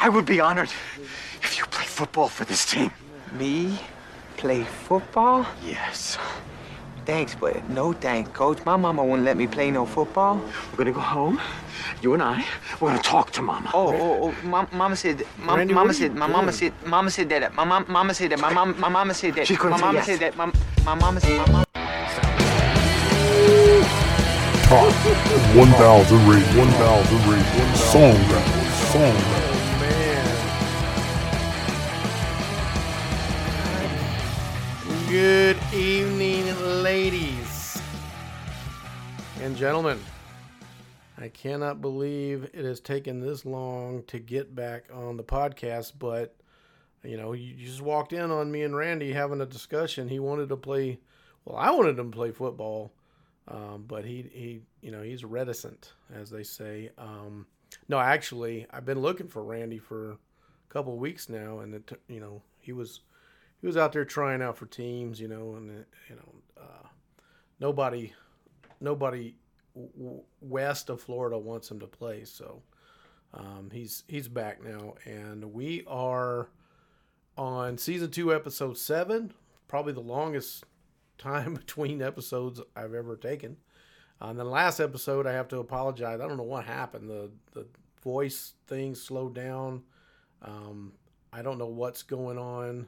[0.00, 0.70] I would be honored
[1.42, 2.92] if you play football for this team.
[3.32, 3.78] Me?
[4.36, 5.44] Play football?
[5.64, 6.16] Yes.
[7.04, 8.64] Thanks, but no thanks, coach.
[8.64, 10.40] My mama won't let me play no football.
[10.70, 11.40] We're gonna go home.
[12.00, 12.44] You and I.
[12.80, 13.70] We're gonna talk to Mama.
[13.74, 14.46] Oh, oh, oh!
[14.46, 17.28] Mom, mama said, mom, Randy, mama what are you said, my mama said, mama said
[17.30, 17.54] that.
[17.54, 18.40] My mom, mama said that.
[18.40, 19.46] My mom, my mama said that.
[19.46, 20.06] She's gonna my say mama yes.
[20.06, 20.36] said that.
[20.36, 20.52] My,
[20.84, 21.64] my mama said, my mama.
[24.68, 24.92] Top
[25.56, 29.47] 1000 rate, 1000 rate, song battle, song battle.
[35.08, 36.44] Good evening,
[36.82, 37.80] ladies
[39.40, 39.98] and gentlemen.
[41.16, 46.36] I cannot believe it has taken this long to get back on the podcast, but
[47.02, 50.08] you know, you just walked in on me and Randy having a discussion.
[50.10, 50.98] He wanted to play,
[51.46, 52.92] well, I wanted him to play football,
[53.48, 56.90] um, but he, he, you know, he's reticent, as they say.
[56.98, 57.46] Um,
[57.88, 60.18] no, actually, I've been looking for Randy for a
[60.68, 63.00] couple weeks now, and it, you know, he was
[63.60, 66.88] he was out there trying out for teams, you know, and uh, you know, uh,
[67.60, 68.12] nobody,
[68.80, 69.34] nobody
[69.74, 72.24] w- west of Florida wants him to play.
[72.24, 72.62] So
[73.34, 76.48] um, he's he's back now, and we are
[77.36, 79.32] on season two, episode seven.
[79.66, 80.64] Probably the longest
[81.18, 83.56] time between episodes I've ever taken.
[84.20, 86.20] On the last episode, I have to apologize.
[86.20, 87.08] I don't know what happened.
[87.08, 87.66] The the
[88.02, 89.82] voice thing slowed down.
[90.42, 90.92] Um,
[91.32, 92.86] I don't know what's going on.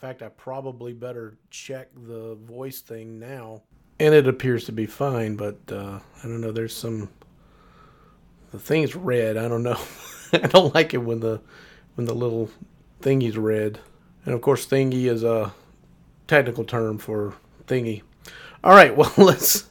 [0.00, 3.60] Fact, I probably better check the voice thing now.
[3.98, 6.52] And it appears to be fine, but uh, I don't know.
[6.52, 7.10] There's some
[8.50, 9.36] the thing's red.
[9.36, 9.78] I don't know.
[10.32, 11.42] I don't like it when the
[11.96, 12.48] when the little
[13.02, 13.78] thingy's red.
[14.24, 15.52] And of course, thingy is a
[16.26, 17.34] technical term for
[17.66, 18.00] thingy.
[18.64, 19.68] All right, well let's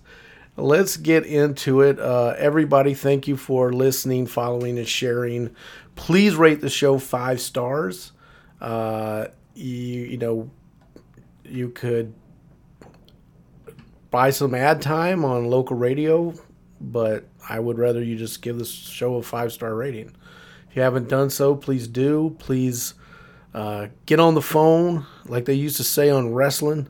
[0.58, 2.00] let's get into it.
[2.00, 5.56] Uh, everybody, thank you for listening, following, and sharing.
[5.96, 8.12] Please rate the show five stars.
[8.62, 10.50] Uh, you, you know,
[11.44, 12.14] you could
[14.10, 16.34] buy some ad time on local radio,
[16.80, 20.16] but I would rather you just give this show a five star rating.
[20.70, 22.36] If you haven't done so, please do.
[22.40, 22.94] Please
[23.54, 26.88] uh, get on the phone, like they used to say on wrestling.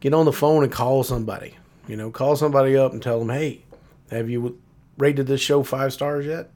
[0.00, 1.56] Get on the phone and call somebody.
[1.88, 3.64] You know, call somebody up and tell them, "Hey,
[4.10, 4.60] have you
[4.96, 6.50] rated this show five stars yet?"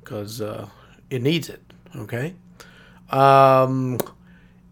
[0.00, 0.68] Because uh,
[1.10, 1.60] it needs it.
[1.96, 2.34] Okay.
[3.10, 3.98] Um,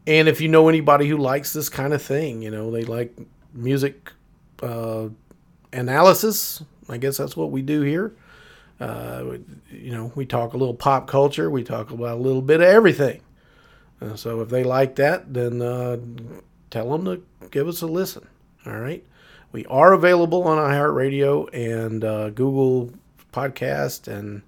[0.08, 3.14] and if you know anybody who likes this kind of thing, you know, they like
[3.52, 4.10] music
[4.62, 5.08] uh,
[5.70, 6.62] analysis.
[6.88, 8.16] I guess that's what we do here.
[8.80, 9.36] Uh,
[9.70, 11.50] you know, we talk a little pop culture.
[11.50, 13.20] We talk about a little bit of everything.
[14.00, 15.98] Uh, so if they like that, then uh,
[16.70, 18.26] tell them to give us a listen.
[18.64, 19.04] All right.
[19.52, 22.94] We are available on iHeartRadio and uh, Google
[23.30, 24.40] Podcast and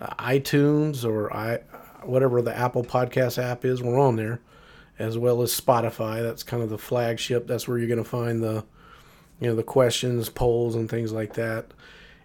[0.00, 1.58] uh, iTunes or i
[2.04, 3.82] whatever the Apple Podcast app is.
[3.82, 4.40] We're on there,
[5.02, 6.22] as well as Spotify.
[6.22, 7.46] That's kind of the flagship.
[7.46, 8.64] That's where you're going to find the
[9.40, 11.66] you know the questions, polls, and things like that.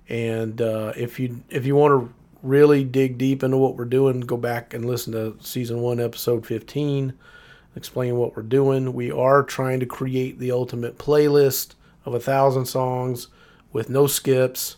[0.07, 4.21] And uh, if you if you want to really dig deep into what we're doing,
[4.21, 7.13] go back and listen to season one, episode 15,
[7.75, 8.93] explain what we're doing.
[8.93, 11.73] We are trying to create the ultimate playlist
[12.05, 13.27] of a thousand songs
[13.73, 14.77] with no skips.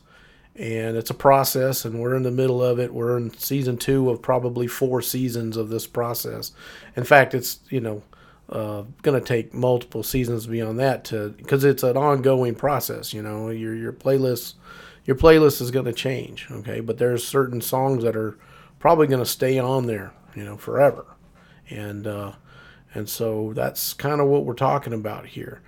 [0.60, 2.94] And it's a process, and we're in the middle of it.
[2.94, 6.52] We're in season two of probably four seasons of this process.
[6.98, 8.04] In fact, it's you know
[8.50, 13.14] uh, going to take multiple seasons beyond that to because it's an ongoing process.
[13.14, 14.56] You know, your your playlist
[15.06, 16.48] your playlist is going to change.
[16.52, 18.38] Okay, but there's certain songs that are
[18.80, 20.14] probably going to stay on there.
[20.36, 21.06] You know, forever,
[21.70, 22.34] and uh,
[22.94, 25.62] and so that's kind of what we're talking about here.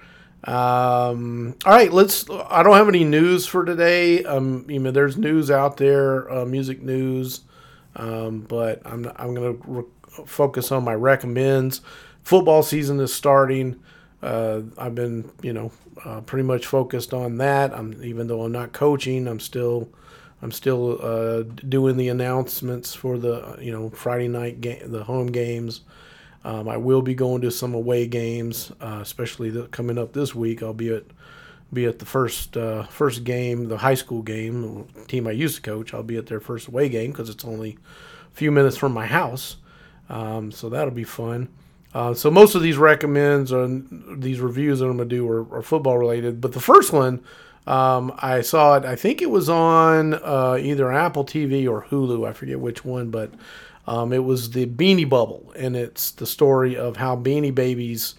[0.44, 2.26] Um, all right, let's.
[2.30, 4.24] I don't have any news for today.
[4.24, 7.42] Um, you know, there's news out there, uh, music news,
[7.96, 9.84] um, but I'm I'm gonna re-
[10.26, 11.82] focus on my recommends.
[12.24, 13.80] Football season is starting.
[14.22, 15.72] Uh, I've been, you know,
[16.06, 17.74] uh, pretty much focused on that.
[17.74, 19.90] I'm even though I'm not coaching, I'm still,
[20.42, 25.28] I'm still uh, doing the announcements for the, you know, Friday night game, the home
[25.28, 25.82] games.
[26.44, 30.34] Um, I will be going to some away games, uh, especially the, coming up this
[30.34, 30.64] week.
[30.64, 31.04] I'll be at
[31.74, 35.56] be at the first uh, first game, the high school game, the team I used
[35.58, 35.94] to coach.
[35.94, 37.78] I'll be at their first away game because it's only
[38.32, 39.58] a few minutes from my house,
[40.10, 41.50] um, so that'll be fun.
[41.94, 45.62] Uh, so most of these recommends and these reviews that I'm gonna do are, are
[45.62, 47.24] football related, but the first one
[47.68, 48.86] um, I saw it.
[48.86, 52.28] I think it was on uh, either Apple TV or Hulu.
[52.28, 53.32] I forget which one, but
[53.92, 58.16] um, it was the Beanie Bubble, and it's the story of how Beanie Babies,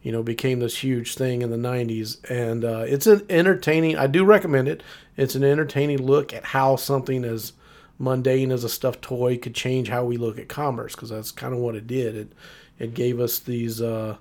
[0.00, 2.18] you know, became this huge thing in the '90s.
[2.30, 3.98] And uh, it's an entertaining.
[3.98, 4.84] I do recommend it.
[5.16, 7.54] It's an entertaining look at how something as
[7.98, 11.52] mundane as a stuffed toy could change how we look at commerce because that's kind
[11.52, 12.14] of what it did.
[12.14, 12.32] It
[12.78, 14.18] it gave us these uh,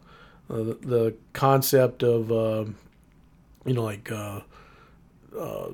[0.50, 2.66] uh, the concept of uh,
[3.63, 4.40] you know like uh,
[5.38, 5.68] uh,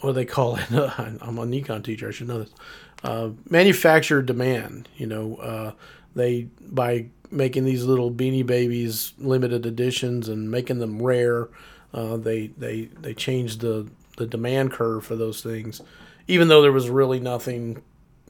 [0.00, 0.70] what do they call it?
[1.22, 2.08] I'm a Nikon teacher.
[2.08, 2.54] I should know this.
[3.02, 4.88] Uh, manufactured demand.
[4.96, 5.72] You know, uh,
[6.14, 11.48] they by making these little beanie babies limited editions and making them rare,
[11.94, 15.80] uh, they they they changed the the demand curve for those things,
[16.28, 17.82] even though there was really nothing,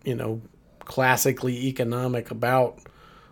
[0.04, 0.40] you know,
[0.84, 2.78] classically economic about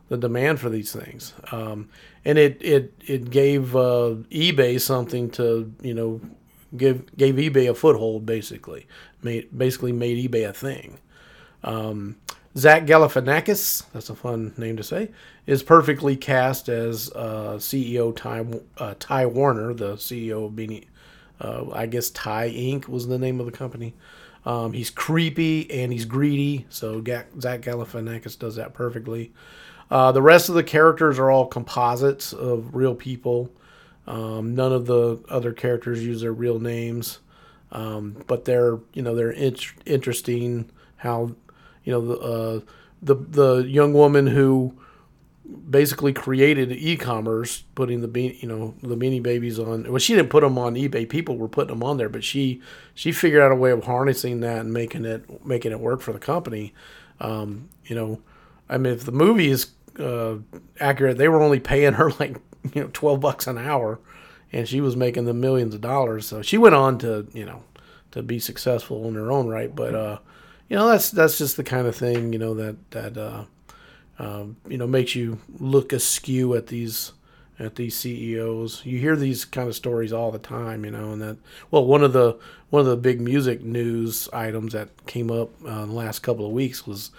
[0.09, 1.35] the demand for these things.
[1.53, 1.89] Um,
[2.25, 6.21] and it it it gave uh, eBay something to you know
[6.77, 8.87] give gave eBay a foothold basically
[9.23, 10.99] made basically made eBay a thing.
[11.65, 12.17] Um,
[12.57, 15.11] Zach Galifianakis, that's a fun name to say,
[15.47, 18.47] is perfectly cast as uh, CEO Ty,
[18.79, 20.87] uh, Ty Warner, the CEO of Beanie.
[21.41, 22.89] Uh, I guess Ty Inc.
[22.89, 23.95] was the name of the company.
[24.45, 29.33] Um, he's creepy and he's greedy, so Ga- Zach Galifianakis does that perfectly.
[29.91, 33.51] Uh, the rest of the characters are all composites of real people.
[34.09, 37.19] Um, none of the other characters use their real names,
[37.71, 40.71] um, but they're you know they're int- interesting.
[40.97, 41.37] How
[41.85, 42.61] you know the uh,
[43.03, 44.75] the the young woman who
[45.71, 49.85] basically created e-commerce, putting the be- you know the Beanie Babies on.
[49.85, 51.07] Well, she didn't put them on eBay.
[51.07, 52.63] People were putting them on there, but she
[52.95, 56.15] she figured out a way of harnessing that and making it making it work for
[56.15, 56.73] the company.
[57.21, 58.21] Um, you know,
[58.71, 59.69] I mean, if the movie is
[59.99, 60.37] uh,
[60.81, 62.39] accurate, they were only paying her like
[62.75, 63.99] you know twelve bucks an hour,
[64.53, 66.27] and she was making them millions of dollars.
[66.27, 67.63] So she went on to you know
[68.13, 69.75] to be successful in her own right.
[69.75, 70.19] But uh,
[70.69, 73.45] you know that's that's just the kind of thing you know that that uh,
[74.19, 77.13] um, you know makes you look askew at these
[77.59, 78.83] at these CEOs.
[78.85, 81.39] You hear these kind of stories all the time, you know, and that
[81.71, 82.39] well one of the
[82.71, 86.47] one of the big music news items that came up uh, in the last couple
[86.47, 87.11] of weeks was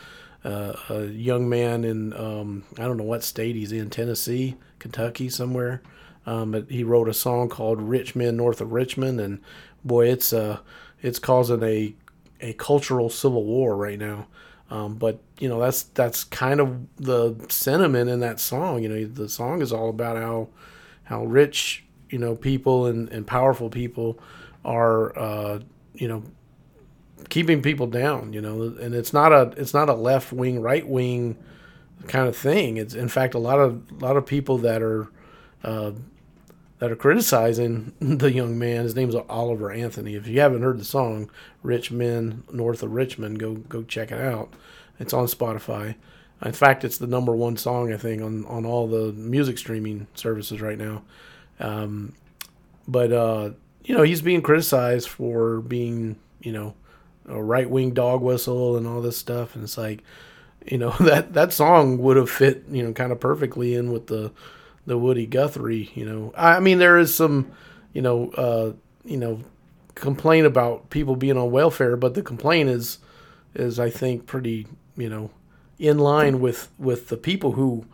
[0.44, 5.30] uh, a young man in um, I don't know what state he's in, Tennessee, Kentucky,
[5.30, 5.82] somewhere.
[6.26, 9.42] Um, but he wrote a song called "Rich Men North of Richmond," and
[9.84, 10.60] boy, it's uh,
[11.02, 11.96] it's causing a
[12.42, 14.28] a cultural civil war right now.
[14.72, 18.84] Um, but you know that's that's kind of the sentiment in that song.
[18.84, 20.50] You know, the song is all about how
[21.06, 24.20] how rich you know people and, and powerful people
[24.64, 25.60] are uh,
[25.94, 26.24] you know
[27.30, 28.34] keeping people down.
[28.34, 31.38] You know, and it's not a it's not a left wing right wing
[32.08, 32.78] kind of thing.
[32.78, 35.10] It's in fact a lot of a lot of people that are
[35.64, 35.92] uh,
[36.80, 38.84] that are criticizing the young man.
[38.84, 40.16] His name's Oliver Anthony.
[40.16, 41.30] If you haven't heard the song
[41.64, 44.54] "Rich Men North of Richmond," go go check it out.
[45.00, 45.96] It's on Spotify.
[46.44, 50.08] In fact, it's the number one song I think on on all the music streaming
[50.16, 51.04] services right now.
[51.60, 52.14] Um,
[52.88, 53.52] but uh,
[53.84, 56.76] you know, he's being criticized for being you know
[57.30, 60.04] a right wing dog whistle and all this stuff, and it's like
[60.66, 64.08] you know that that song would have fit you know kind of perfectly in with
[64.08, 64.32] the
[64.86, 65.92] the Woody Guthrie.
[65.94, 67.52] You know, I mean there is some
[67.94, 68.74] you know uh,
[69.06, 69.42] you know
[69.96, 73.00] complaint about people being on welfare, but the complaint is
[73.56, 75.32] is I think pretty you know
[75.78, 77.86] in line with with the people who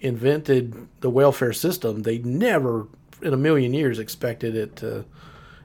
[0.00, 2.02] invented the welfare system.
[2.02, 2.86] They never
[3.22, 5.04] in a million years expected it to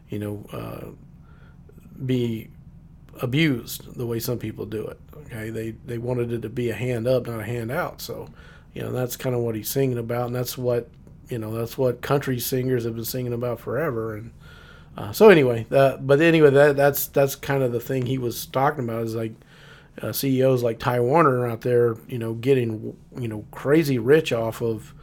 [0.10, 0.88] you know uh,
[2.06, 2.50] be
[3.22, 5.00] abused the way some people do it.
[5.26, 8.02] Okay, they they wanted it to be a hand up, not a hand out.
[8.02, 8.30] So,
[8.74, 10.90] you know, that's kind of what he's singing about, and that's what
[11.30, 14.16] you know, that's what country singers have been singing about forever.
[14.16, 14.32] And
[14.98, 18.46] uh, so anyway, that but anyway, that that's that's kind of the thing he was
[18.46, 19.34] talking about is like
[20.02, 24.62] uh, CEOs like Ty Warner out there, you know, getting you know crazy rich off
[24.62, 24.94] of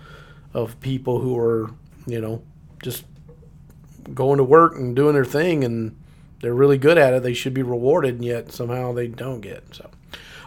[0.52, 1.71] of people who are
[2.07, 2.43] you know
[2.83, 3.05] just
[4.14, 5.97] going to work and doing their thing and
[6.40, 7.23] they're really good at it.
[7.23, 9.62] They should be rewarded, and yet somehow they don't get.
[9.75, 9.90] So,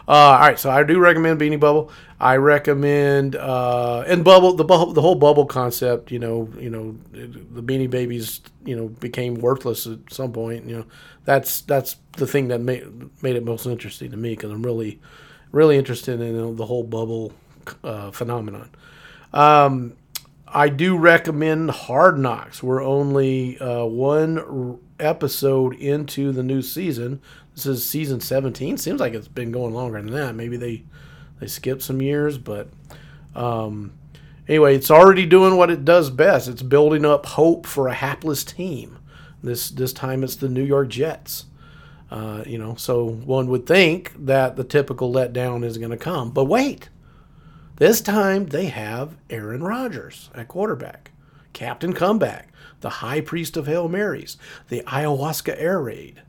[0.06, 0.58] uh, all right.
[0.58, 1.90] So I do recommend Beanie Bubble.
[2.20, 6.10] I recommend uh, and Bubble the bubble the whole Bubble concept.
[6.10, 8.40] You know, you know, the Beanie Babies.
[8.64, 10.66] You know, became worthless at some point.
[10.66, 10.84] You know,
[11.24, 12.84] that's that's the thing that made
[13.22, 15.00] made it most interesting to me because I'm really
[15.52, 17.32] really interested in you know, the whole Bubble
[17.82, 18.70] uh, phenomenon.
[19.32, 19.96] Um,
[20.54, 22.62] I do recommend Hard Knocks.
[22.62, 27.20] We're only uh, one episode into the new season.
[27.56, 28.78] This is season 17.
[28.78, 30.36] Seems like it's been going longer than that.
[30.36, 30.84] Maybe they
[31.40, 32.68] they skipped some years, but
[33.34, 33.94] um,
[34.46, 36.46] anyway, it's already doing what it does best.
[36.46, 39.00] It's building up hope for a hapless team.
[39.42, 41.46] This this time it's the New York Jets.
[42.12, 46.30] Uh, you know, so one would think that the typical letdown is going to come,
[46.30, 46.90] but wait.
[47.76, 51.10] This time they have Aaron Rodgers at quarterback,
[51.52, 52.48] Captain Comeback,
[52.80, 54.36] the High Priest of Hail Marys,
[54.68, 56.22] the Ayahuasca Air Raid.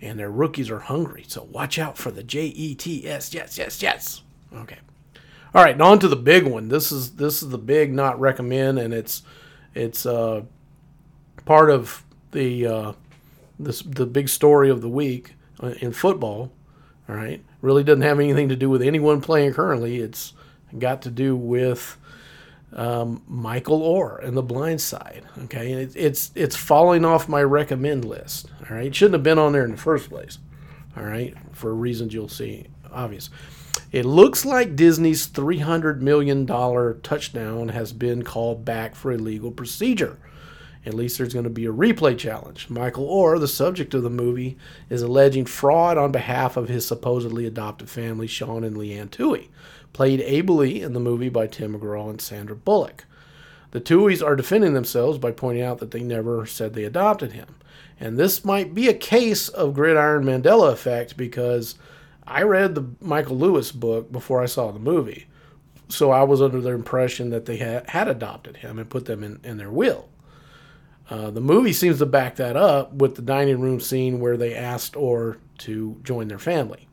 [0.00, 1.24] and their rookies are hungry.
[1.26, 3.32] So watch out for the J E T S.
[3.32, 4.22] Yes, yes, yes.
[4.54, 4.78] Okay.
[5.54, 6.68] All right, on to the big one.
[6.68, 9.22] This is this is the big not recommend, and it's
[9.74, 10.42] it's uh,
[11.44, 12.92] part of the uh,
[13.58, 16.52] this the big story of the week uh, in football.
[17.08, 19.98] All right, really doesn't have anything to do with anyone playing currently.
[20.00, 20.34] It's
[20.78, 21.96] got to do with
[22.72, 25.24] um, Michael Oher and The Blind Side.
[25.44, 28.50] Okay, and it, it's it's falling off my recommend list.
[28.68, 30.38] All right, it shouldn't have been on there in the first place.
[30.96, 33.30] All right, for reasons you'll see obvious.
[33.92, 40.18] It looks like Disney's $300 million touchdown has been called back for a legal procedure.
[40.84, 42.70] At least there's going to be a replay challenge.
[42.70, 44.56] Michael Oher, the subject of the movie,
[44.88, 49.48] is alleging fraud on behalf of his supposedly adopted family, Sean and Leigh Anne Tuohy,
[49.96, 53.06] played ably in the movie by Tim McGraw and Sandra Bullock.
[53.70, 57.54] The Tuohys are defending themselves by pointing out that they never said they adopted him.
[57.98, 61.76] And this might be a case of Gridiron Mandela effect because
[62.26, 65.28] I read the Michael Lewis book before I saw the movie.
[65.88, 69.24] So I was under the impression that they had, had adopted him and put them
[69.24, 70.10] in, in their will.
[71.08, 74.54] Uh, the movie seems to back that up with the dining room scene where they
[74.54, 76.85] asked Oher to join their family.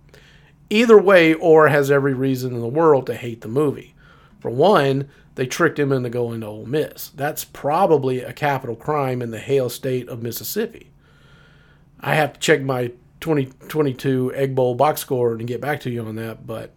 [0.69, 3.93] Either way, Oher has every reason in the world to hate the movie.
[4.39, 7.09] For one, they tricked him into going to Ole Miss.
[7.09, 10.91] That's probably a capital crime in the Hail state of Mississippi.
[11.99, 12.91] I have to check my
[13.21, 16.45] 2022 Egg Bowl box score and get back to you on that.
[16.45, 16.73] But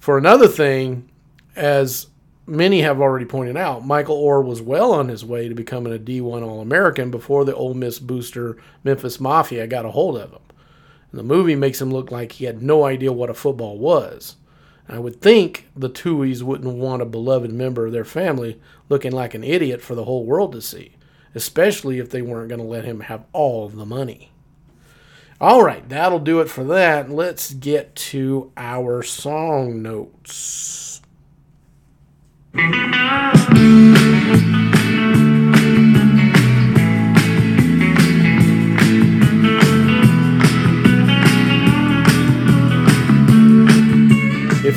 [0.00, 1.08] for another thing,
[1.54, 2.08] as
[2.46, 5.98] many have already pointed out, Michael Oher was well on his way to becoming a
[5.98, 10.40] D1 All American before the Ole Miss booster Memphis Mafia got a hold of him.
[11.12, 14.36] And the movie makes him look like he had no idea what a football was.
[14.88, 19.34] I would think the Tuohys wouldn't want a beloved member of their family looking like
[19.34, 20.96] an idiot for the whole world to see,
[21.34, 24.32] especially if they weren't going to let him have all the money.
[25.40, 27.10] All right, that'll do it for that.
[27.10, 31.00] Let's get to our song notes.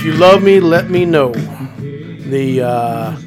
[0.06, 1.32] You love me, let me know.
[1.32, 3.18] The uh,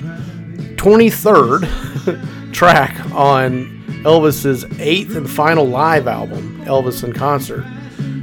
[0.77, 7.65] 23rd track on Elvis's eighth and final live album, Elvis in Concert,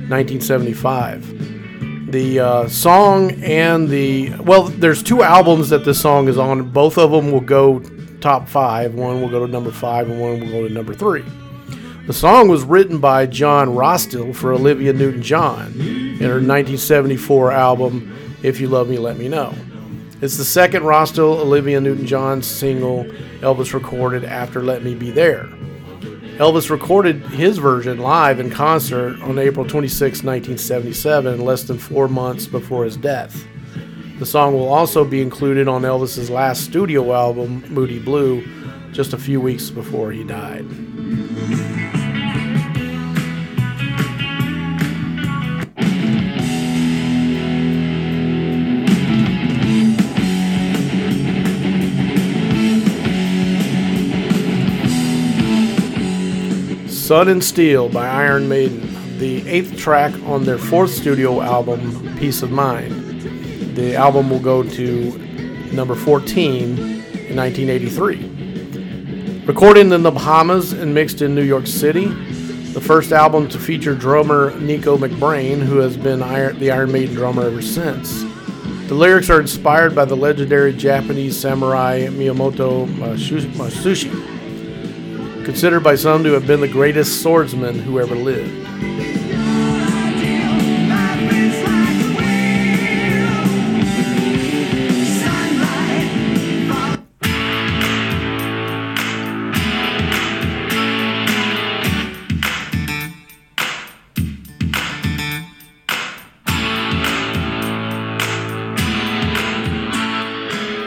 [0.08, 2.12] 1975.
[2.14, 6.72] The uh, song and the well, there's two albums that this song is on.
[6.72, 7.80] Both of them will go
[8.22, 8.96] top five.
[8.96, 11.26] One will go to number five, and one will go to number three.
[12.08, 18.16] The song was written by John Rostill for Olivia Newton John in her 1974 album,
[18.46, 19.56] If You Love Me, Let Me Know.
[20.22, 23.06] It's the second Rostill Olivia Newton John single
[23.40, 25.46] Elvis recorded after Let Me Be There.
[26.38, 32.46] Elvis recorded his version live in concert on April 26, 1977, less than four months
[32.46, 33.44] before his death.
[34.20, 38.46] The song will also be included on Elvis's last studio album, Moody Blue,
[38.92, 40.68] just a few weeks before he died.
[57.06, 62.42] Sun and Steel by Iron Maiden, the eighth track on their fourth studio album, Piece
[62.42, 63.22] of Mind.
[63.76, 65.16] The album will go to
[65.72, 69.44] number 14 in 1983.
[69.46, 72.08] Recorded in the Bahamas and mixed in New York City,
[72.74, 77.46] the first album to feature drummer Nicko McBrain, who has been the Iron Maiden drummer
[77.46, 78.24] ever since.
[78.88, 84.35] The lyrics are inspired by the legendary Japanese samurai Miyamoto Musashi
[85.46, 88.64] considered by some to have been the greatest swordsman who ever lived.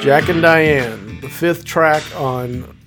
[0.02, 2.77] Jack and Diane, the fifth track on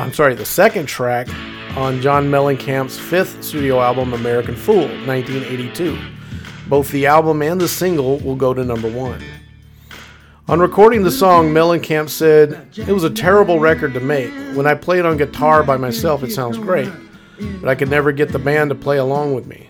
[0.00, 1.28] I'm sorry, the second track
[1.76, 5.98] on John Mellencamp's fifth studio album, American Fool, 1982.
[6.68, 9.22] Both the album and the single will go to number one.
[10.48, 14.32] On recording the song, Mellencamp said, It was a terrible record to make.
[14.56, 16.90] When I play it on guitar by myself, it sounds great,
[17.60, 19.68] but I could never get the band to play along with me.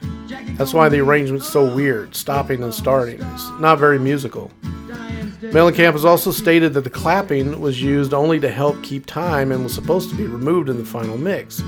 [0.56, 3.20] That's why the arrangement's so weird, stopping and starting.
[3.20, 4.52] It's not very musical.
[5.40, 9.64] Mellencamp has also stated that the clapping was used only to help keep time and
[9.64, 11.62] was supposed to be removed in the final mix.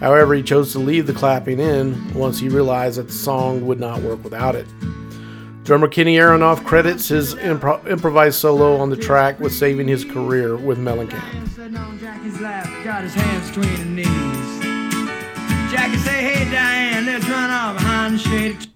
[0.00, 3.80] However, he chose to leave the clapping in once he realized that the song would
[3.80, 4.66] not work without it.
[5.64, 10.56] Drummer Kenny Aronoff credits his impro- improvised solo on the track with saving his career
[10.56, 11.24] with Mellencamp.
[15.72, 18.75] Jackie say, hey Diane, let's run off behind the shade.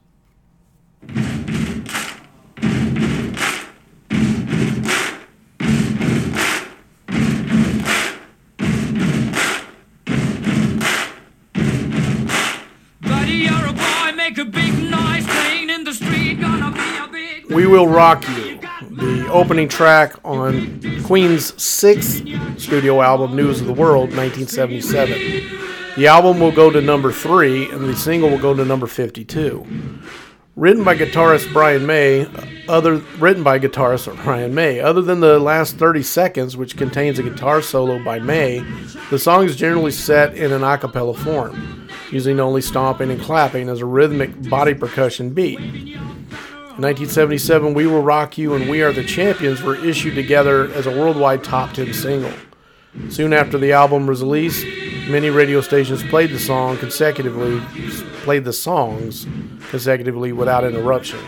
[17.51, 22.25] We Will Rock You, the opening track on Queen's sixth
[22.59, 25.97] studio album, News of the World, 1977.
[25.97, 29.67] The album will go to number three, and the single will go to number 52.
[30.55, 32.29] Written by guitarist Brian May,
[32.69, 34.79] other written by guitarist Brian May.
[34.79, 38.61] Other than the last 30 seconds, which contains a guitar solo by May,
[39.11, 43.69] the song is generally set in an a cappella form, using only stomping and clapping
[43.69, 45.59] as a rhythmic body percussion beat.
[46.81, 50.87] In 1977, We Will Rock You and We Are the Champions were issued together as
[50.87, 52.33] a worldwide top 10 single.
[53.11, 54.65] Soon after the album was released,
[55.11, 57.61] many radio stations played the song consecutively,
[58.23, 59.27] played the songs
[59.69, 61.19] consecutively without interruption.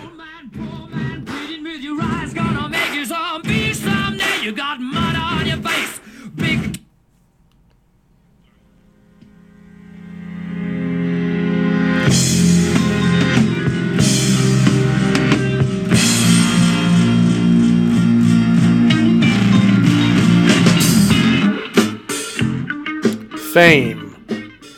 [23.52, 24.16] Fame,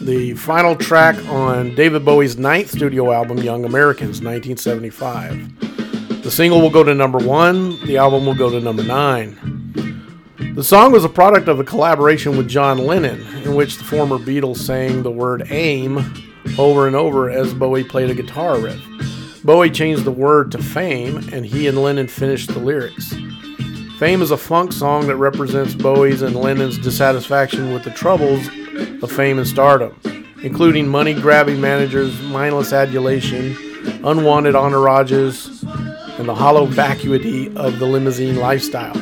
[0.00, 6.24] the final track on David Bowie's ninth studio album, Young Americans, 1975.
[6.24, 9.36] The single will go to number one, the album will go to number nine.
[10.56, 14.18] The song was a product of a collaboration with John Lennon, in which the former
[14.18, 15.98] Beatles sang the word aim
[16.58, 18.82] over and over as Bowie played a guitar riff.
[19.44, 23.14] Bowie changed the word to fame, and he and Lennon finished the lyrics.
[24.00, 28.48] Fame is a funk song that represents Bowie's and Lennon's dissatisfaction with the troubles
[29.02, 30.00] of fame and stardom,
[30.42, 33.56] including money grabbing managers, mindless adulation,
[34.04, 35.62] unwanted entourages,
[36.18, 38.96] and the hollow vacuity of the limousine lifestyle.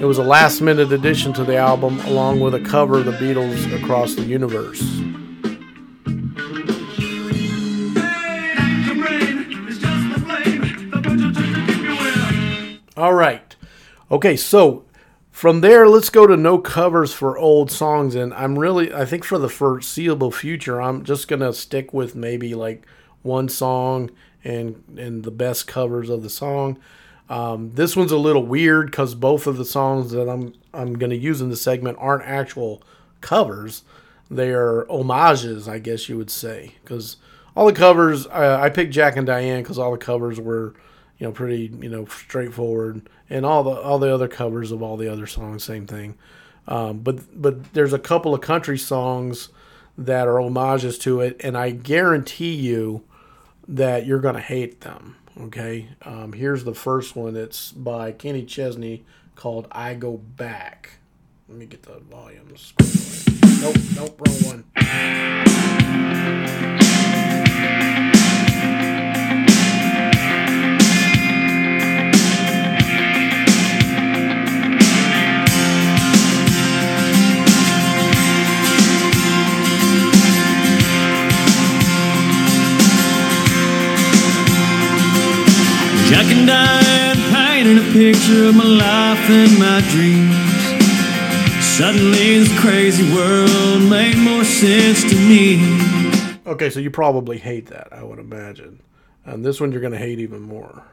[0.00, 3.12] It was a last minute addition to the album, along with a cover of the
[3.12, 4.82] Beatles across the universe.
[12.96, 13.54] All right.
[14.10, 14.85] Okay, so
[15.36, 18.14] from there, let's go to no covers for old songs.
[18.14, 22.14] And I'm really, I think for the foreseeable future, I'm just going to stick with
[22.14, 22.86] maybe like
[23.20, 24.10] one song
[24.42, 26.78] and, and the best covers of the song.
[27.28, 31.10] Um, this one's a little weird because both of the songs that I'm, I'm going
[31.10, 32.82] to use in the segment aren't actual
[33.20, 33.82] covers.
[34.30, 36.76] They are homages, I guess you would say.
[36.82, 37.18] Because
[37.54, 40.72] all the covers, uh, I picked Jack and Diane because all the covers were
[41.18, 43.08] you know pretty you know straightforward.
[43.28, 46.16] And all the all the other covers of all the other songs same thing.
[46.68, 49.50] Um, but but there's a couple of country songs
[49.98, 53.02] that are homages to it and i guarantee you
[53.66, 55.88] that you're to hate them okay?
[56.02, 57.36] Um, here's the first one.
[57.36, 60.98] It's by kenny chesney called i go back.
[61.48, 62.72] Let me get the volumes
[63.60, 64.64] nope nope wrong one
[86.08, 90.36] Jack and Diane painted a picture of my life and my dreams.
[91.64, 95.58] Suddenly, this crazy world made more sense to me.
[96.46, 98.80] Okay, so you probably hate that, I would imagine.
[99.24, 100.84] And this one you're going to hate even more.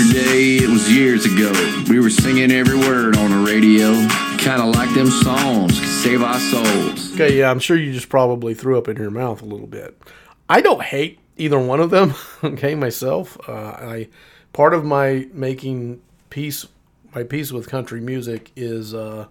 [0.00, 1.52] Yesterday, it was years ago.
[1.88, 3.92] We were singing every word on the radio.
[4.38, 7.12] Kinda like them songs save our souls.
[7.14, 10.00] Okay, yeah, I'm sure you just probably threw up in your mouth a little bit.
[10.48, 12.14] I don't hate either one of them.
[12.42, 14.08] Okay, myself, uh, I
[14.54, 16.66] part of my making peace,
[17.14, 19.26] my peace with country music is, uh,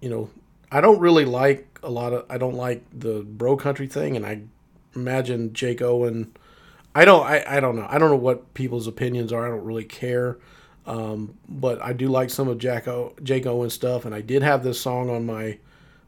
[0.00, 0.30] you know,
[0.70, 2.24] I don't really like a lot of.
[2.30, 4.42] I don't like the bro country thing, and I
[4.94, 6.32] imagine Jake Owen.
[6.94, 7.26] I don't.
[7.26, 7.86] I, I don't know.
[7.88, 9.44] I don't know what people's opinions are.
[9.46, 10.38] I don't really care.
[10.86, 14.42] Um, but I do like some of Jack o, Jake Owen stuff, and I did
[14.42, 15.58] have this song on my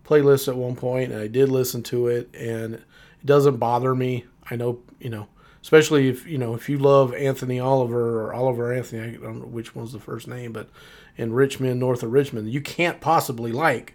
[0.04, 2.82] playlist at one point, and I did listen to it, and it
[3.24, 4.26] doesn't bother me.
[4.50, 5.28] I know, you know,
[5.62, 9.46] especially if you know if you love Anthony Oliver or Oliver Anthony, I don't know
[9.46, 10.68] which one's the first name, but
[11.16, 13.94] in Richmond, north of Richmond, you can't possibly like,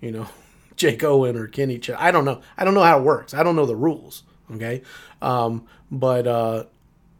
[0.00, 0.28] you know,
[0.76, 1.78] Jake Owen or Kenny.
[1.78, 2.42] Ch- I don't know.
[2.56, 3.34] I don't know how it works.
[3.34, 4.22] I don't know the rules.
[4.54, 4.82] Okay,
[5.20, 6.64] um, but uh,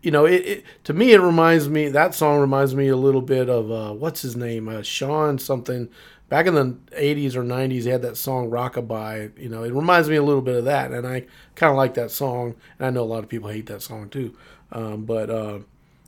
[0.02, 3.22] you know, it, it, to me it reminds me that song reminds me a little
[3.22, 5.88] bit of uh, what's his name, uh, Sean something.
[6.28, 10.08] Back in the '80s or '90s, he had that song "Rockabye." You know, it reminds
[10.08, 12.54] me a little bit of that, and I kind of like that song.
[12.78, 14.36] And I know a lot of people hate that song too.
[14.70, 15.60] Um, but uh,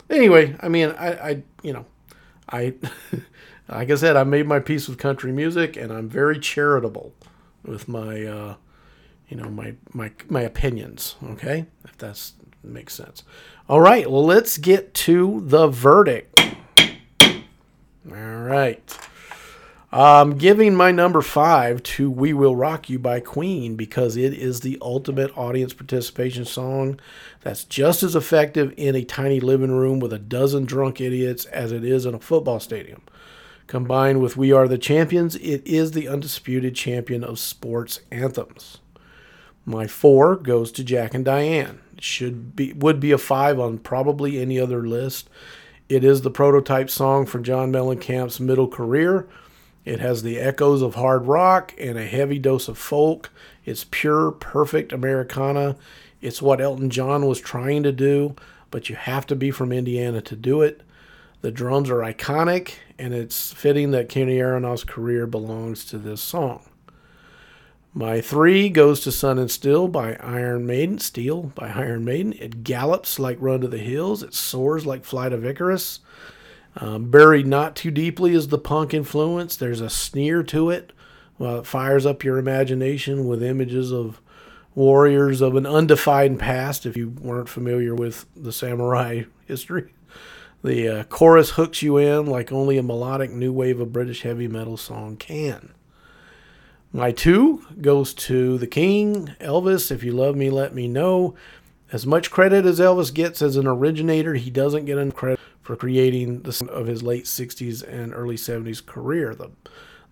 [0.09, 1.85] anyway, I mean, I, I you know,
[2.49, 2.75] I
[3.69, 7.13] like I said, I made my peace with country music, and I'm very charitable
[7.65, 8.55] with my, uh,
[9.31, 11.15] you know, my my my opinions.
[11.23, 13.23] Okay, if that's makes sense.
[13.67, 16.39] All right, well, let's get to the verdict.
[16.79, 18.97] All right.
[19.93, 24.61] I'm giving my number five to We Will Rock You by Queen because it is
[24.61, 26.97] the ultimate audience participation song
[27.41, 31.73] that's just as effective in a tiny living room with a dozen drunk idiots as
[31.73, 33.01] it is in a football stadium.
[33.67, 38.80] Combined with We Are the Champions, it is the undisputed champion of sports anthems.
[39.65, 41.79] My four goes to Jack and Diane.
[41.95, 45.29] It should be would be a five on probably any other list.
[45.87, 49.27] It is the prototype song for John Mellencamp's middle career.
[49.83, 53.29] It has the echoes of hard rock and a heavy dose of folk.
[53.65, 55.75] It's pure, perfect Americana.
[56.21, 58.35] It's what Elton John was trying to do,
[58.69, 60.81] but you have to be from Indiana to do it.
[61.41, 66.63] The drums are iconic, and it's fitting that Kenny Aronoff's career belongs to this song.
[67.93, 70.97] My three goes to Sun and Still by Iron Maiden.
[70.99, 72.33] Steel by Iron Maiden.
[72.39, 74.23] It gallops like Run to the Hills.
[74.23, 75.99] It soars like Flight of Icarus.
[76.77, 79.57] Um, buried not too deeply is the punk influence.
[79.57, 80.93] There's a sneer to it.
[81.37, 84.21] Well, it fires up your imagination with images of
[84.73, 86.85] warriors of an undefined past.
[86.85, 89.93] If you weren't familiar with the samurai history,
[90.63, 94.47] the uh, chorus hooks you in like only a melodic new wave of British heavy
[94.47, 95.73] metal song can.
[96.93, 99.91] My two goes to the King, Elvis.
[99.91, 101.35] If you love me, let me know.
[101.91, 105.75] As much credit as Elvis gets as an originator, he doesn't get enough credit for
[105.75, 109.35] creating the of his late 60s and early 70s career.
[109.35, 109.51] The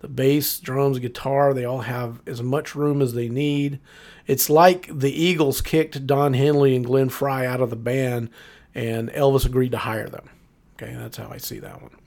[0.00, 3.78] the bass, drums, guitar, they all have as much room as they need.
[4.26, 8.30] It's like the Eagles kicked Don Henley and Glenn Frey out of the band
[8.74, 10.30] and Elvis agreed to hire them.
[10.74, 11.99] Okay, that's how I see that one.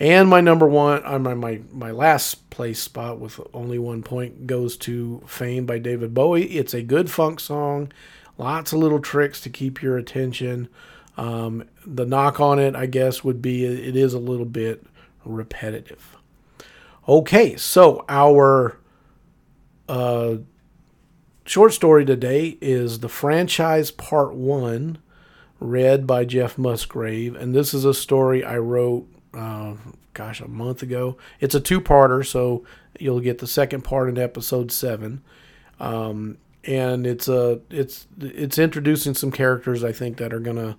[0.00, 4.46] And my number one, uh, my, my, my last place spot with only one point
[4.46, 6.44] goes to Fame by David Bowie.
[6.44, 7.90] It's a good funk song,
[8.36, 10.68] lots of little tricks to keep your attention.
[11.16, 14.84] Um, the knock on it, I guess, would be it is a little bit
[15.24, 16.16] repetitive.
[17.08, 18.78] Okay, so our
[19.88, 20.36] uh,
[21.44, 24.98] short story today is The Franchise Part 1,
[25.58, 27.34] read by Jeff Musgrave.
[27.34, 29.08] And this is a story I wrote,
[29.38, 29.74] uh,
[30.14, 31.16] gosh, a month ago.
[31.40, 32.64] It's a two parter, so
[32.98, 35.22] you'll get the second part in episode 7.
[35.78, 40.76] Um, and it's a it's it's introducing some characters I think that are gonna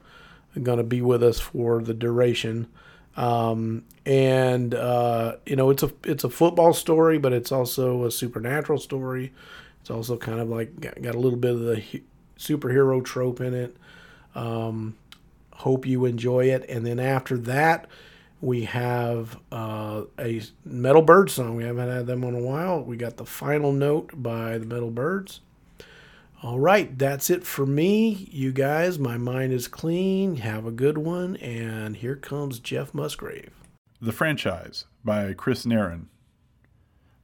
[0.62, 2.68] gonna be with us for the duration.
[3.16, 8.12] Um, and uh, you know it's a it's a football story, but it's also a
[8.12, 9.32] supernatural story.
[9.80, 12.04] It's also kind of like got, got a little bit of the he-
[12.38, 13.78] superhero trope in it.
[14.36, 14.98] Um,
[15.54, 16.70] hope you enjoy it.
[16.70, 17.88] And then after that,
[18.42, 21.56] we have uh, a Metal Byrd song.
[21.56, 22.82] We haven't had them in a while.
[22.82, 25.42] We got the final note by the Metal Byrds.
[26.42, 28.30] All right, that's it for me.
[28.32, 30.38] You guys, my mind is clean.
[30.38, 31.36] Have a good one.
[31.38, 33.52] And here comes Jeff Musgrave.
[34.02, 36.06] The Franchise by Chris Narin.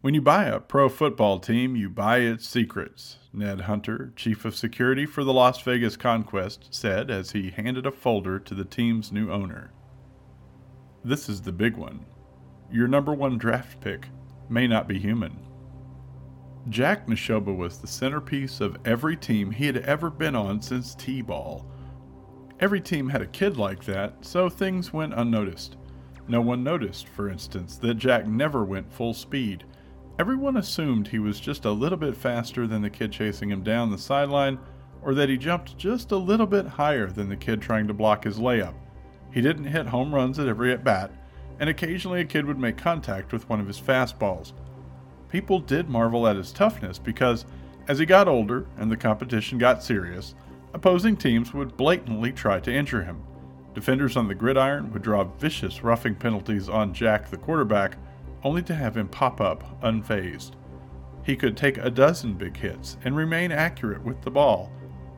[0.02, 4.56] When you buy a pro football team, you buy its secrets, Ned Hunter, chief of
[4.56, 9.12] security for the Las Vegas Conquest, said as he handed a folder to the team's
[9.12, 9.72] new owner.
[11.06, 12.04] This is the big one.
[12.72, 14.08] Your number one draft pick
[14.50, 15.38] may not be human.
[16.70, 21.22] Jack Nashoba was the centerpiece of every team he had ever been on since T
[21.22, 21.70] ball.
[22.60, 25.78] Every team had a kid like that, so things went unnoticed.
[26.28, 29.64] No one noticed, for instance, that Jack never went full speed.
[30.18, 33.92] Everyone assumed he was just a little bit faster than the kid chasing him down
[33.92, 34.58] the sideline,
[35.04, 38.24] or that he jumped just a little bit higher than the kid trying to block
[38.24, 38.74] his layup.
[39.36, 41.12] He didn't hit home runs at every at bat,
[41.60, 44.54] and occasionally a kid would make contact with one of his fastballs.
[45.28, 47.44] People did marvel at his toughness because,
[47.90, 50.36] as he got older and the competition got serious,
[50.74, 53.22] opposing teams would blatantly try to injure him.
[53.74, 57.98] Defenders on the gridiron would draw vicious roughing penalties on Jack the quarterback,
[58.42, 60.52] only to have him pop up unfazed.
[61.26, 64.72] He could take a dozen big hits and remain accurate with the ball.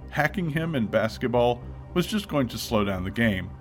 [0.09, 1.61] Hacking him in basketball
[1.93, 3.51] was just going to slow down the game.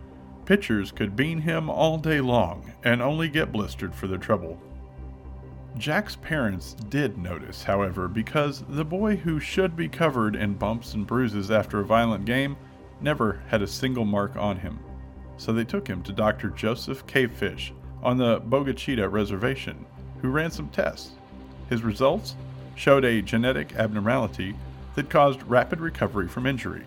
[0.46, 4.58] Pitchers could bean him all day long and only get blistered for their trouble.
[5.76, 11.06] Jack's parents did notice, however, because the boy who should be covered in bumps and
[11.06, 12.56] bruises after a violent game
[13.00, 14.78] never had a single mark on him.
[15.36, 16.48] So they took him to Dr.
[16.50, 19.84] Joseph Cavefish on the Bogachita Reservation,
[20.22, 21.10] who ran some tests.
[21.68, 22.36] His results
[22.76, 24.54] showed a genetic abnormality
[24.94, 26.84] that caused rapid recovery from injury.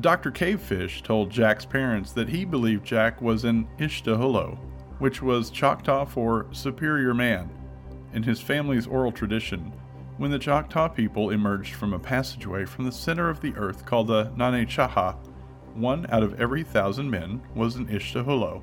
[0.00, 0.30] Dr.
[0.30, 4.58] Cavefish told Jack's parents that he believed Jack was an Ishtahulo,
[4.98, 7.50] which was Choctaw for superior man.
[8.12, 9.72] In his family's oral tradition,
[10.16, 14.08] when the Choctaw people emerged from a passageway from the center of the earth called
[14.08, 15.16] the Nane Chaha,
[15.74, 18.62] one out of every thousand men was an Ishtahulo.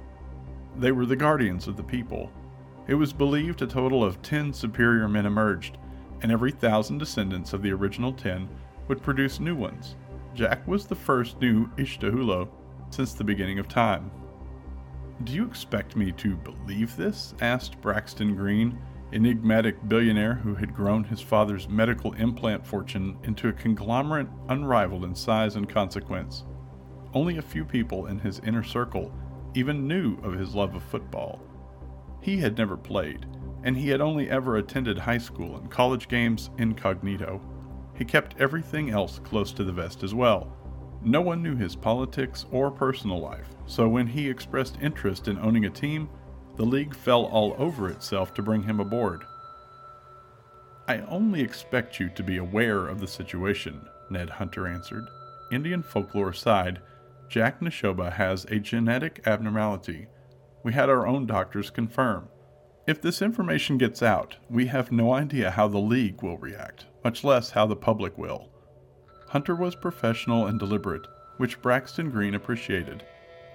[0.77, 2.31] They were the guardians of the people.
[2.87, 5.77] It was believed a total of ten superior men emerged,
[6.21, 8.49] and every thousand descendants of the original ten
[8.87, 9.95] would produce new ones.
[10.33, 12.49] Jack was the first new Ishtahulo
[12.89, 14.09] since the beginning of time.
[15.23, 17.35] Do you expect me to believe this?
[17.39, 18.79] asked Braxton Green,
[19.13, 25.13] enigmatic billionaire who had grown his father's medical implant fortune into a conglomerate unrivaled in
[25.13, 26.45] size and consequence.
[27.13, 29.13] Only a few people in his inner circle
[29.53, 31.41] even knew of his love of football.
[32.21, 33.27] He had never played,
[33.63, 37.39] and he had only ever attended high school and college games incognito.
[37.95, 40.58] He kept everything else close to the vest as well.
[41.03, 45.65] No one knew his politics or personal life, so when he expressed interest in owning
[45.65, 46.10] a team,
[46.56, 49.23] the league fell all over itself to bring him aboard.
[50.88, 55.06] I only expect you to be aware of the situation, Ned Hunter answered.
[55.51, 56.79] Indian folklore aside,
[57.29, 60.08] Jack Nashoba has a genetic abnormality.
[60.63, 62.29] We had our own doctors confirm.
[62.85, 67.23] If this information gets out, we have no idea how the league will react, much
[67.23, 68.49] less how the public will.
[69.29, 73.05] Hunter was professional and deliberate, which Braxton Green appreciated.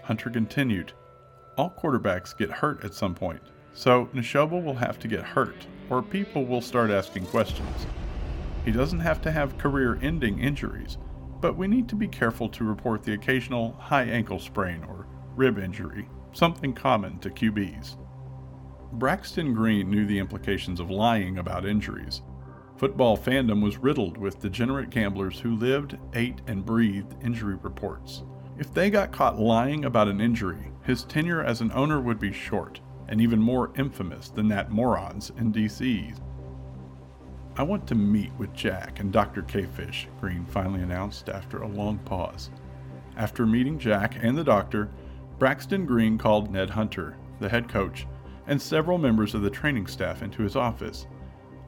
[0.03, 0.95] Hunter continued,
[1.59, 3.43] All quarterbacks get hurt at some point,
[3.75, 7.87] so Nashoba will have to get hurt, or people will start asking questions.
[8.65, 10.97] He doesn't have to have career ending injuries,
[11.43, 15.59] but we need to be careful to report the occasional high ankle sprain or rib
[15.59, 17.97] injury, something common to QBs.
[18.93, 22.23] Braxton Green knew the implications of lying about injuries.
[22.79, 28.23] Football fandom was riddled with degenerate gamblers who lived, ate, and breathed injury reports.
[28.57, 32.33] If they got caught lying about an injury, his tenure as an owner would be
[32.33, 36.17] short, and even more infamous than that morons in DC.
[37.57, 39.43] I want to meet with Jack and Dr.
[39.43, 42.51] Cavefish, Green finally announced after a long pause.
[43.17, 44.91] After meeting Jack and the doctor,
[45.39, 48.07] Braxton Green called Ned Hunter, the head coach,
[48.49, 51.07] and several members of the training staff into his office.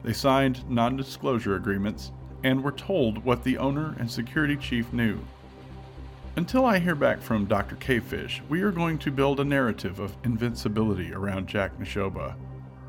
[0.03, 2.11] They signed non disclosure agreements
[2.43, 5.19] and were told what the owner and security chief knew.
[6.35, 7.75] Until I hear back from Dr.
[7.75, 12.35] Cavefish, we are going to build a narrative of invincibility around Jack Nashoba.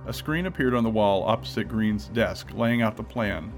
[0.07, 3.53] A screen appeared on the wall opposite Green's desk, laying out the plan.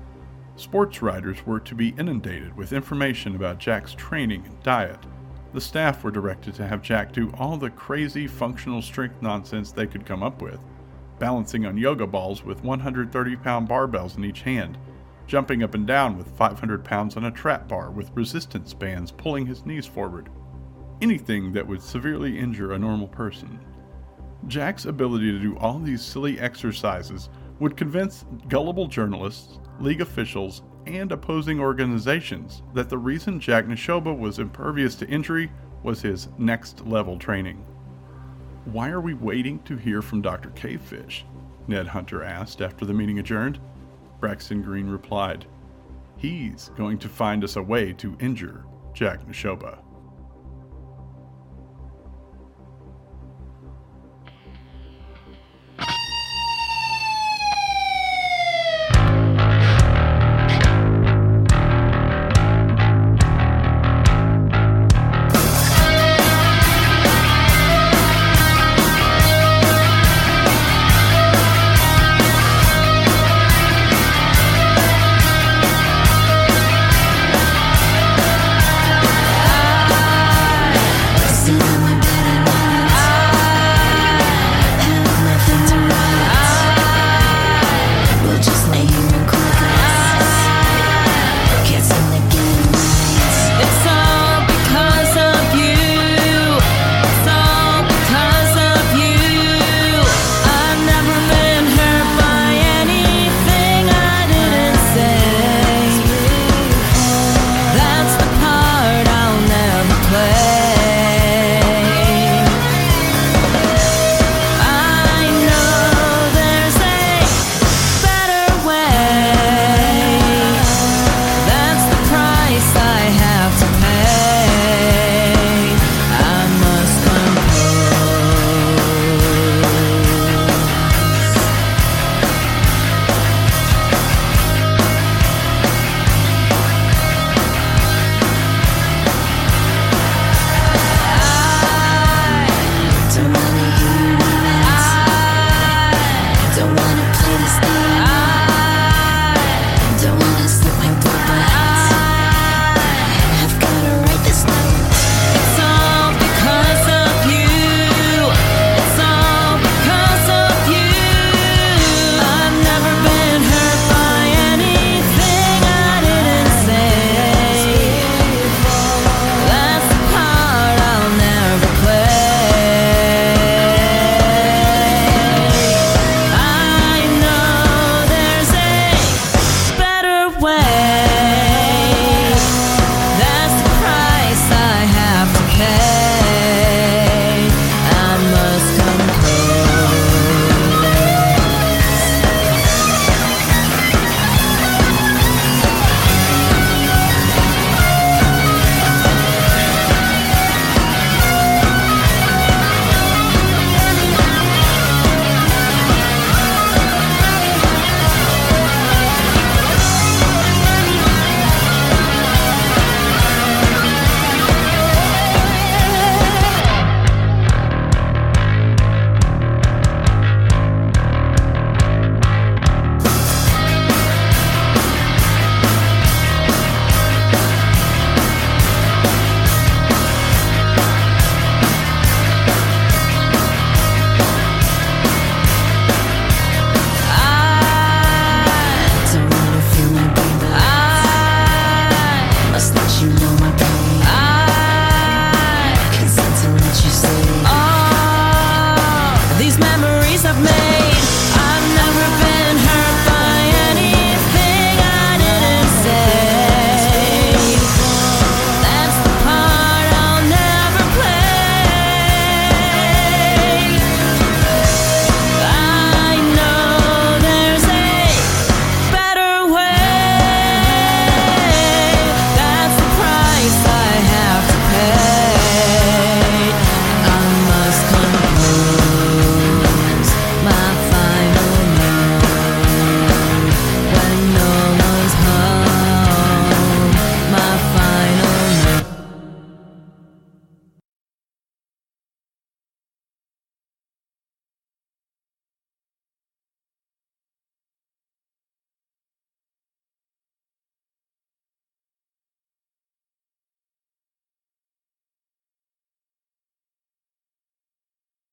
[0.57, 4.99] Sports writers were to be inundated with information about Jack's training and diet.
[5.55, 9.87] The staff were directed to have Jack do all the crazy functional strength nonsense they
[9.87, 10.59] could come up with
[11.21, 14.77] balancing on yoga balls with 130 pound barbells in each hand,
[15.29, 19.47] jumping up and down with 500 pounds on a trap bar with resistance bands pulling
[19.47, 20.29] his knees forward.
[21.01, 23.61] Anything that would severely injure a normal person.
[24.49, 31.12] Jack's ability to do all these silly exercises would convince gullible journalists, league officials, and
[31.12, 35.51] opposing organizations that the reason Jack Nashoba was impervious to injury
[35.83, 37.64] was his next level training.
[38.66, 40.51] Why are we waiting to hear from Dr.
[40.51, 41.25] Cavefish?
[41.66, 43.59] Ned Hunter asked after the meeting adjourned.
[44.20, 45.47] Braxton Green replied,
[46.16, 49.79] He's going to find us a way to injure Jack Nashoba.